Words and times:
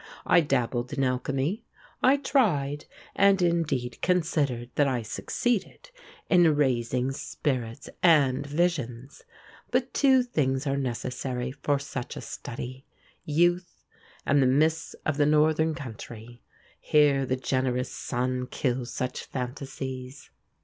I 0.25 0.41
dabbled 0.41 0.93
in 0.93 1.03
alchemy; 1.03 1.63
I 2.01 2.17
tried 2.17 2.85
and 3.15 3.39
indeed 3.39 3.99
considered 4.01 4.71
that 4.73 4.87
I 4.87 5.03
succeeded 5.03 5.91
in 6.27 6.55
raising 6.55 7.11
spirits 7.11 7.87
and 8.01 8.43
visions; 8.43 9.21
but 9.69 9.93
two 9.93 10.23
things 10.23 10.65
are 10.65 10.75
necessary 10.75 11.51
for 11.51 11.77
such 11.77 12.17
a 12.17 12.21
study: 12.21 12.87
youth, 13.25 13.83
and 14.25 14.41
the 14.41 14.47
mists 14.47 14.95
of 15.05 15.17
the 15.17 15.27
Northern 15.27 15.75
country. 15.75 16.41
Here 16.79 17.23
the 17.27 17.35
generous 17.37 17.91
sun 17.91 18.47
kills 18.47 18.91
such 18.91 19.25
phantasies. 19.25 20.31